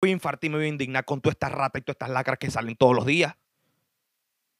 [0.00, 2.38] voy a infartir, me voy a indignar con todas estas ratas y todas estas lacras
[2.38, 3.34] que salen todos los días.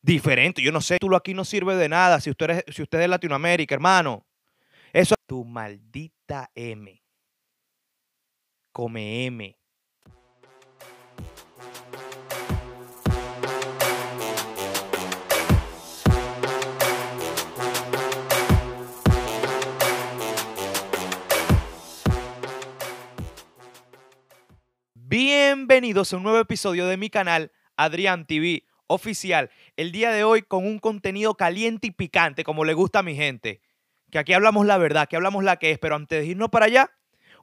[0.01, 2.99] Diferente, yo no sé, tú aquí no sirve de nada si usted es, si usted
[2.99, 4.25] es de Latinoamérica, hermano.
[4.93, 7.03] Eso es tu maldita M.
[8.73, 9.58] Come M.
[25.69, 29.51] Bienvenidos a un nuevo episodio de mi canal Adrián TV oficial.
[29.77, 33.15] El día de hoy con un contenido caliente y picante, como le gusta a mi
[33.15, 33.61] gente.
[34.11, 35.79] Que aquí hablamos la verdad, que hablamos la que es.
[35.79, 36.91] Pero antes de irnos para allá,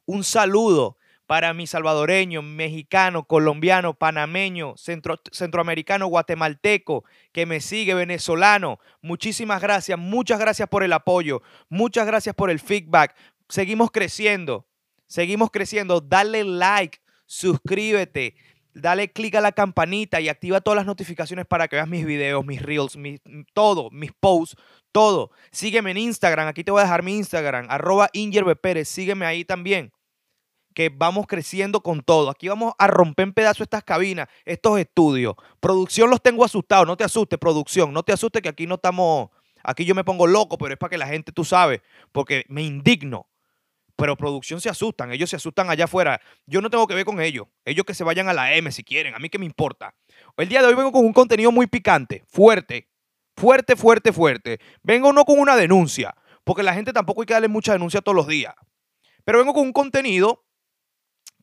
[0.07, 8.79] un saludo para mi salvadoreño, mexicano, colombiano, panameño, centro, centroamericano, guatemalteco, que me sigue, venezolano.
[9.03, 13.15] Muchísimas gracias, muchas gracias por el apoyo, muchas gracias por el feedback.
[13.49, 14.65] Seguimos creciendo,
[15.05, 16.01] seguimos creciendo.
[16.01, 18.35] Dale like, suscríbete,
[18.75, 22.45] dale click a la campanita y activa todas las notificaciones para que veas mis videos,
[22.45, 22.97] mis reels,
[23.53, 24.55] todo, mis posts,
[24.91, 25.31] todo.
[25.51, 28.09] Sígueme en Instagram, aquí te voy a dejar mi Instagram, arroba
[28.61, 29.91] Pérez, sígueme ahí también.
[30.73, 32.29] Que vamos creciendo con todo.
[32.29, 35.35] Aquí vamos a romper en pedazos estas cabinas, estos estudios.
[35.61, 39.29] Producción los tengo asustados, no te asustes, producción, no te asustes que aquí no estamos,
[39.63, 41.79] aquí yo me pongo loco, pero es para que la gente, tú sabes,
[42.11, 43.25] porque me indigno
[43.95, 46.19] pero producción se asustan, ellos se asustan allá afuera.
[46.45, 48.83] Yo no tengo que ver con ellos, ellos que se vayan a la M si
[48.83, 49.95] quieren, a mí que me importa.
[50.37, 52.89] El día de hoy vengo con un contenido muy picante, fuerte,
[53.35, 54.59] fuerte, fuerte, fuerte.
[54.83, 58.15] Vengo no con una denuncia, porque la gente tampoco hay que darle mucha denuncia todos
[58.15, 58.53] los días.
[59.23, 60.45] Pero vengo con un contenido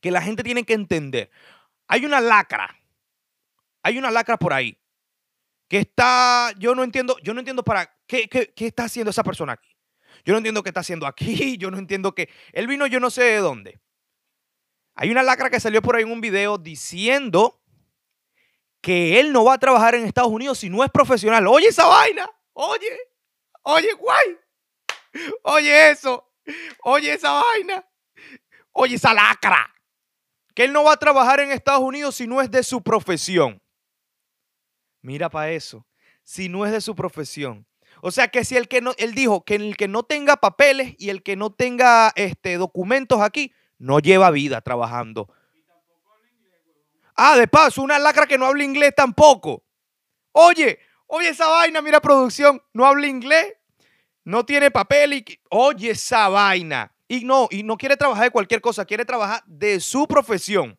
[0.01, 1.31] que la gente tiene que entender.
[1.87, 2.75] Hay una lacra,
[3.81, 4.77] hay una lacra por ahí
[5.67, 9.23] que está, yo no entiendo, yo no entiendo para qué, qué, qué está haciendo esa
[9.23, 9.72] persona aquí.
[10.25, 11.57] Yo no entiendo qué está haciendo aquí.
[11.59, 12.29] Yo no entiendo qué.
[12.51, 13.79] Él vino yo no sé de dónde.
[14.95, 17.61] Hay una lacra que salió por ahí en un video diciendo
[18.79, 21.47] que él no va a trabajar en Estados Unidos si no es profesional.
[21.47, 22.29] Oye esa vaina.
[22.53, 22.97] Oye.
[23.63, 24.37] Oye, guay.
[25.43, 26.31] Oye eso.
[26.83, 27.85] Oye esa vaina.
[28.71, 29.73] Oye esa lacra.
[30.53, 33.61] Que él no va a trabajar en Estados Unidos si no es de su profesión.
[35.01, 35.87] Mira para eso.
[36.23, 37.65] Si no es de su profesión.
[38.05, 40.93] O sea que si el que no, él dijo que el que no tenga papeles
[40.99, 45.33] y el que no tenga este, documentos aquí, no lleva vida trabajando.
[47.15, 49.63] Ah, de paso, una lacra que no habla inglés tampoco.
[50.33, 53.53] Oye, oye esa vaina, mira producción, no habla inglés,
[54.25, 56.93] no tiene papel y oye esa vaina.
[57.07, 60.77] Y no, y no quiere trabajar de cualquier cosa, quiere trabajar de su profesión.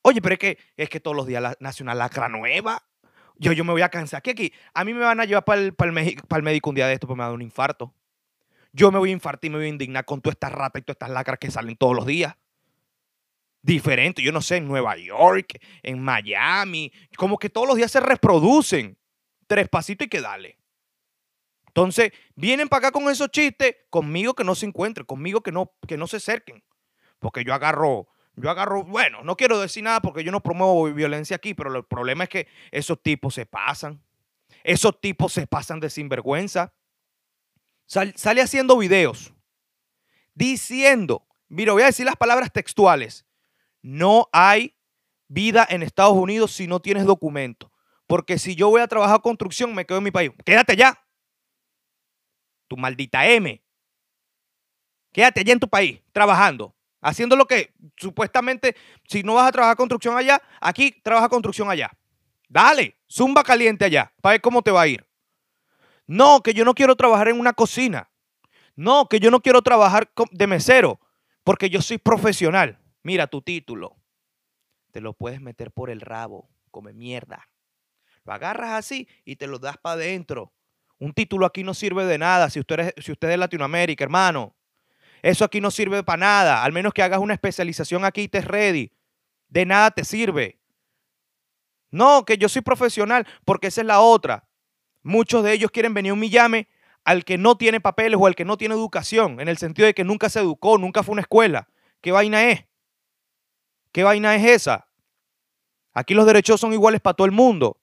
[0.00, 2.82] Oye, pero es que, es que todos los días nace una lacra nueva
[3.40, 4.18] yo, yo me voy a cansar.
[4.18, 6.86] Aquí, aquí, a mí me van a llevar para el, para el, médico un día
[6.86, 7.94] de esto, pues me va a dar un infarto.
[8.70, 10.84] Yo me voy a infartar y me voy a indignar con todas estas ratas y
[10.84, 12.36] todas estas lacras que salen todos los días.
[13.62, 18.00] Diferente, yo no sé, en Nueva York, en Miami, como que todos los días se
[18.00, 18.98] reproducen.
[19.46, 20.58] Tres pasitos y que dale.
[21.68, 25.72] Entonces, vienen para acá con esos chistes, conmigo que no se encuentren, conmigo que no,
[25.88, 26.62] que no se acerquen.
[27.18, 31.36] Porque yo agarro yo agarro, bueno, no quiero decir nada porque yo no promuevo violencia
[31.36, 34.02] aquí, pero el problema es que esos tipos se pasan.
[34.64, 36.72] Esos tipos se pasan de sinvergüenza.
[37.86, 39.32] sale haciendo videos
[40.34, 43.26] diciendo, mira, voy a decir las palabras textuales.
[43.82, 44.76] No hay
[45.28, 47.70] vida en Estados Unidos si no tienes documento.
[48.06, 50.32] Porque si yo voy a trabajar construcción, me quedo en mi país.
[50.44, 50.98] Quédate allá.
[52.68, 53.62] Tu maldita M.
[55.12, 56.74] Quédate allá en tu país, trabajando.
[57.00, 58.76] Haciendo lo que supuestamente,
[59.08, 61.90] si no vas a trabajar construcción allá, aquí trabaja construcción allá.
[62.48, 65.06] Dale, zumba caliente allá, para ver cómo te va a ir.
[66.06, 68.10] No, que yo no quiero trabajar en una cocina.
[68.74, 71.00] No, que yo no quiero trabajar de mesero,
[71.44, 72.80] porque yo soy profesional.
[73.02, 73.96] Mira tu título.
[74.90, 77.48] Te lo puedes meter por el rabo, come mierda.
[78.24, 80.52] Lo agarras así y te lo das para adentro.
[80.98, 84.04] Un título aquí no sirve de nada si usted, es, si usted es de Latinoamérica,
[84.04, 84.54] hermano.
[85.22, 86.64] Eso aquí no sirve para nada.
[86.64, 88.92] Al menos que hagas una especialización aquí y te ready.
[89.48, 90.60] De nada te sirve.
[91.90, 94.48] No, que yo soy profesional, porque esa es la otra.
[95.02, 96.68] Muchos de ellos quieren venir a un millame
[97.04, 99.94] al que no tiene papeles o al que no tiene educación, en el sentido de
[99.94, 101.68] que nunca se educó, nunca fue a una escuela.
[102.00, 102.64] ¿Qué vaina es?
[103.92, 104.86] ¿Qué vaina es esa?
[105.92, 107.78] Aquí los derechos son iguales para todo el mundo.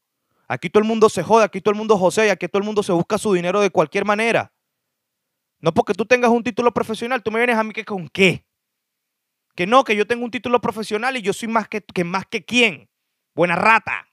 [0.47, 2.81] Aquí todo el mundo se jode, aquí todo el mundo josea, aquí todo el mundo
[2.81, 4.53] se busca su dinero de cualquier manera.
[5.59, 8.45] No porque tú tengas un título profesional, tú me vienes a mí que con qué.
[9.56, 12.45] Que no, que yo tengo un título profesional y yo soy más que, más que
[12.45, 12.89] quién.
[13.33, 14.07] Buena rata.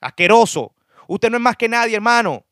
[0.00, 0.74] Asqueroso.
[1.06, 2.46] Usted no es más que nadie, hermano.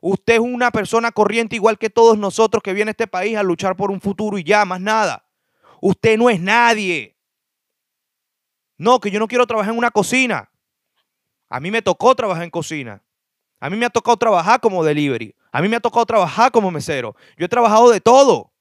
[0.00, 3.42] Usted es una persona corriente igual que todos nosotros que viene a este país a
[3.42, 5.28] luchar por un futuro y ya, más nada.
[5.80, 7.16] Usted no es nadie.
[8.76, 10.50] No, que yo no quiero trabajar en una cocina.
[11.48, 13.02] A mí me tocó trabajar en cocina.
[13.60, 15.34] A mí me ha tocado trabajar como delivery.
[15.50, 17.16] A mí me ha tocado trabajar como mesero.
[17.38, 18.52] Yo he trabajado de todo.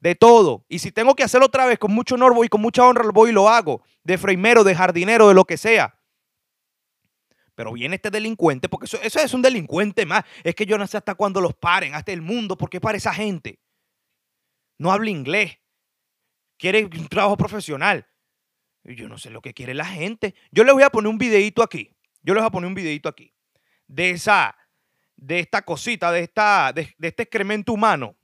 [0.00, 0.64] De todo.
[0.68, 3.30] Y si tengo que hacerlo otra vez con mucho honor y con mucha honra, voy
[3.30, 3.82] y lo hago.
[4.02, 5.98] De freimero, de jardinero, de lo que sea.
[7.54, 10.24] Pero viene este delincuente, porque eso, es un delincuente más.
[10.42, 13.12] Es que yo no sé hasta cuándo los paren, hasta el mundo, porque para esa
[13.12, 13.60] gente.
[14.78, 15.58] No habla inglés.
[16.56, 18.06] Quiere un trabajo profesional.
[18.84, 20.34] Yo no sé lo que quiere la gente.
[20.50, 21.94] Yo les voy a poner un videito aquí.
[22.22, 23.32] Yo les voy a poner un videito aquí.
[23.86, 24.56] De esa,
[25.16, 28.16] de esta cosita, de, esta, de, de este excremento humano.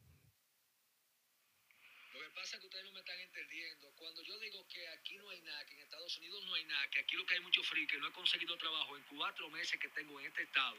[2.13, 3.91] Lo que pasa es que ustedes no me están entendiendo.
[3.97, 6.89] Cuando yo digo que aquí no hay nada, que en Estados Unidos no hay nada,
[6.91, 9.79] que aquí lo que hay mucho frío, que no he conseguido trabajo en cuatro meses
[9.79, 10.79] que tengo en este estado,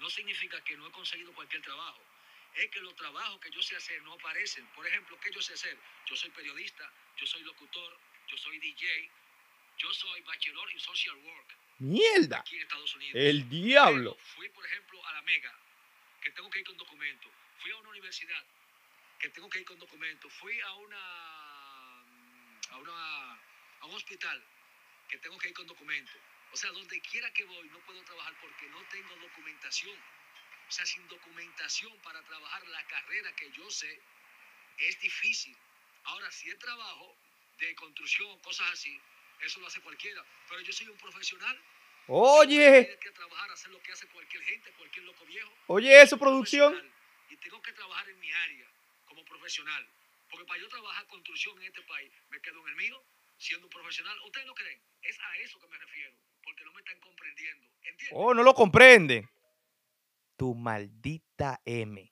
[0.00, 2.00] no significa que no he conseguido cualquier trabajo.
[2.54, 4.66] Es que los trabajos que yo sé hacer no aparecen.
[4.74, 5.76] Por ejemplo, ¿qué yo sé hacer?
[6.06, 9.10] Yo soy periodista, yo soy locutor, yo soy DJ,
[9.78, 12.40] yo soy bachelor en social work ¡Mierda!
[12.40, 13.14] aquí en Estados Unidos.
[13.14, 14.16] El diablo.
[14.16, 15.54] Pero Fui, por ejemplo, a la Mega,
[16.20, 17.30] que tengo que ir con documento.
[17.60, 18.44] Fui a una universidad,
[19.18, 20.28] que tengo que ir con documento.
[20.28, 22.00] Fui a una,
[22.70, 23.40] a una
[23.80, 24.42] a un hospital,
[25.08, 26.12] que tengo que ir con documento.
[26.50, 29.96] O sea, donde quiera que voy, no puedo trabajar porque no tengo documentación.
[30.68, 34.00] O sea, sin documentación para trabajar la carrera que yo sé,
[34.78, 35.56] es difícil.
[36.04, 37.16] Ahora, si es trabajo
[37.58, 39.00] de construcción, cosas así,
[39.44, 40.24] eso lo hace cualquiera.
[40.48, 41.58] Pero yo soy un profesional.
[42.06, 45.52] Oye, Tienes que trabajar, hacer lo que hace cualquier gente, cualquier loco viejo.
[45.66, 46.74] oye eso, producción.
[47.28, 48.66] Y tengo que trabajar en mi área
[49.04, 49.86] como profesional.
[50.30, 53.02] Porque para yo trabajar construcción en este país, me quedo en el mío,
[53.36, 54.18] siendo un profesional.
[54.24, 54.80] ¿Ustedes no creen?
[55.02, 56.16] Es a eso que me refiero.
[56.42, 57.66] Porque no me están comprendiendo.
[57.82, 58.18] ¿Entienden?
[58.18, 59.28] Oh, no lo comprende.
[60.36, 62.10] Tu maldita M.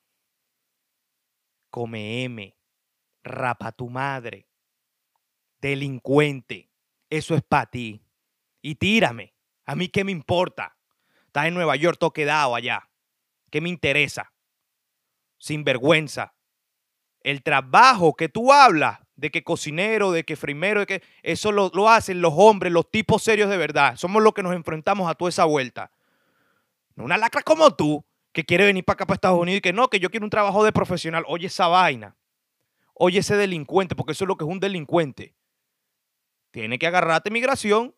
[1.70, 2.54] Come M.
[3.22, 4.46] Rapa tu madre.
[5.58, 6.68] Delincuente.
[7.10, 8.02] Eso es para ti.
[8.62, 9.34] Y tírame.
[9.64, 10.76] A mí qué me importa.
[11.26, 12.88] Estás en Nueva York, todo quedado allá.
[13.50, 14.32] ¿Qué me interesa?
[15.38, 16.34] Sin vergüenza.
[17.22, 21.70] El trabajo que tú hablas, de que cocinero, de que frimero, de que eso lo,
[21.74, 23.96] lo hacen los hombres, los tipos serios de verdad.
[23.96, 25.90] Somos los que nos enfrentamos a toda esa vuelta.
[26.96, 29.88] Una lacra como tú, que quiere venir para acá, para Estados Unidos, y que no,
[29.88, 31.24] que yo quiero un trabajo de profesional.
[31.26, 32.16] Oye esa vaina.
[32.94, 35.34] Oye ese delincuente, porque eso es lo que es un delincuente.
[36.56, 37.94] Tiene que agarrarte migración,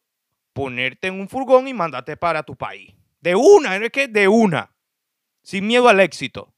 [0.53, 2.93] ponerte en un furgón y mandarte para tu país.
[3.21, 4.75] De una, es que de una.
[5.43, 6.53] Sin miedo al éxito.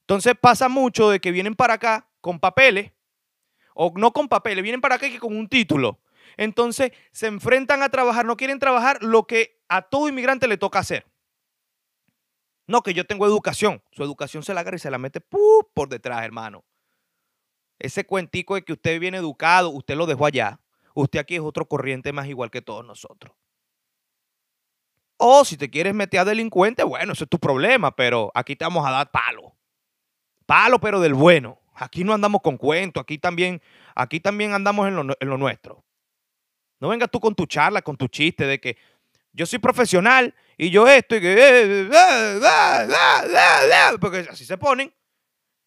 [0.00, 2.90] Entonces pasa mucho de que vienen para acá con papeles,
[3.76, 6.00] o no con papeles, vienen para acá que con un título.
[6.36, 10.80] Entonces se enfrentan a trabajar, no quieren trabajar lo que a todo inmigrante le toca
[10.80, 11.06] hacer.
[12.66, 13.84] No, que yo tengo educación.
[13.92, 15.70] Su educación se la agarra y se la mete ¡pu!
[15.72, 16.64] por detrás, hermano.
[17.78, 20.60] Ese cuentico de que usted viene educado, usted lo dejó allá.
[20.94, 23.34] Usted aquí es otro corriente más igual que todos nosotros.
[25.18, 28.64] O si te quieres meter a delincuente, bueno, ese es tu problema, pero aquí te
[28.64, 29.54] vamos a dar palo.
[30.46, 31.60] Palo, pero del bueno.
[31.74, 33.60] Aquí no andamos con cuentos, aquí también,
[33.94, 35.84] aquí también andamos en lo, en lo nuestro.
[36.80, 38.78] No vengas tú con tu charla, con tu chiste de que
[39.32, 41.34] yo soy profesional y yo esto y que...
[41.38, 41.90] eh,
[44.00, 44.92] Porque así se ponen.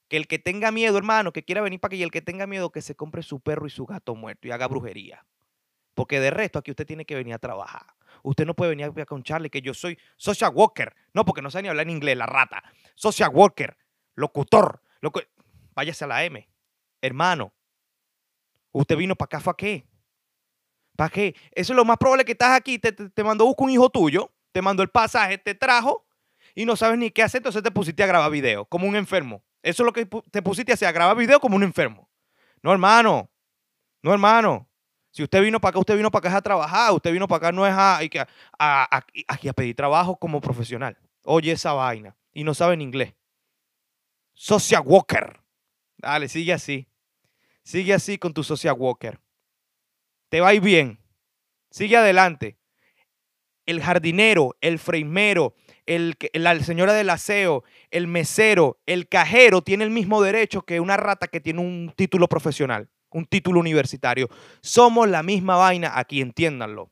[0.10, 2.48] Que el que tenga miedo, hermano, que quiera venir para aquí y el que tenga
[2.48, 5.26] miedo, que se compre su perro y su gato muerto y haga brujería.
[5.94, 7.86] Porque de resto aquí usted tiene que venir a trabajar.
[8.24, 10.96] Usted no puede venir a con Charlie, que yo soy social worker.
[11.14, 12.64] No, porque no sabe ni hablar en inglés, la rata.
[12.96, 13.78] Social worker,
[14.16, 14.82] locutor.
[15.02, 15.22] Locu
[15.76, 16.50] Váyase a la M.
[17.02, 17.54] Hermano,
[18.72, 19.88] usted vino para acá, ¿fue a qué?
[20.98, 21.36] ¿Para qué?
[21.52, 23.72] Eso es lo más probable que estás aquí, te, te, te mandó a buscar un
[23.72, 26.06] hijo tuyo, te mandó el pasaje, te trajo
[26.56, 29.44] y no sabes ni qué hacer, entonces te pusiste a grabar video como un enfermo.
[29.62, 32.10] Eso es lo que te pusiste a grabar video como un enfermo.
[32.62, 33.30] No, hermano.
[34.02, 34.68] No, hermano.
[35.12, 36.94] Si usted vino para acá, usted vino para acá a trabajar.
[36.94, 38.02] Usted vino para acá no es a, a,
[38.60, 40.98] a, a, a pedir trabajo como profesional.
[41.24, 42.16] Oye esa vaina.
[42.34, 43.14] Y no sabe en inglés.
[44.34, 45.40] Social Walker.
[45.98, 46.88] Dale, sigue así.
[47.64, 49.20] Sigue así con tu Social Walker.
[50.30, 51.00] Te va a ir bien.
[51.72, 52.58] Sigue adelante.
[53.66, 55.54] El jardinero, el freimero,
[55.90, 60.98] el, la señora del aseo, el mesero, el cajero tiene el mismo derecho que una
[60.98, 64.30] rata que tiene un título profesional, un título universitario.
[64.62, 66.92] Somos la misma vaina aquí, entiéndanlo.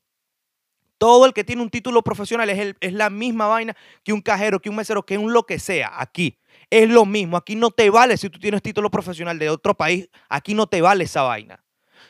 [0.97, 4.21] Todo el que tiene un título profesional es, el, es la misma vaina que un
[4.21, 6.39] cajero, que un mesero, que un lo que sea aquí.
[6.71, 7.37] Es lo mismo.
[7.37, 10.09] Aquí no te vale si tú tienes título profesional de otro país.
[10.27, 11.63] Aquí no te vale esa vaina.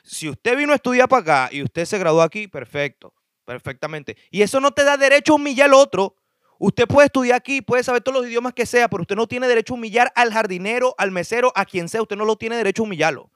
[0.04, 3.14] Si usted vino a estudiar para acá y usted se graduó aquí, perfecto.
[3.44, 4.16] Perfectamente.
[4.32, 6.16] Y eso no te da derecho a humillar al otro.
[6.60, 9.48] Usted puede estudiar aquí, puede saber todos los idiomas que sea, pero usted no tiene
[9.48, 12.02] derecho a humillar al jardinero, al mesero, a quien sea.
[12.02, 13.32] Usted no lo tiene derecho a humillarlo.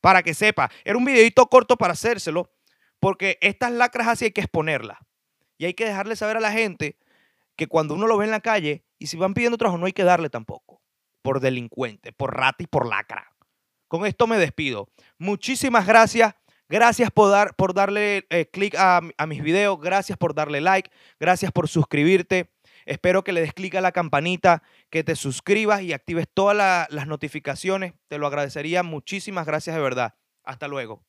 [0.00, 0.70] Para que sepa.
[0.84, 2.50] Era un videito corto para hacérselo,
[3.00, 4.98] porque estas lacras así hay que exponerlas.
[5.58, 6.98] Y hay que dejarle saber a la gente
[7.56, 9.92] que cuando uno lo ve en la calle, y si van pidiendo trabajo, no hay
[9.92, 10.82] que darle tampoco.
[11.22, 13.32] Por delincuente, por rata y por lacra.
[13.88, 14.88] Con esto me despido.
[15.18, 16.34] Muchísimas gracias.
[16.68, 19.80] Gracias por, dar, por darle eh, clic a, mis videos.
[19.80, 20.90] Gracias por darle like.
[21.20, 22.50] Gracias por suscribirte.
[22.86, 26.86] Espero que le des clic a la campanita, que te suscribas y actives todas la-
[26.90, 27.94] las notificaciones.
[28.08, 28.82] Te lo agradecería.
[28.82, 30.14] Muchísimas gracias de verdad.
[30.44, 31.02] Hasta luego.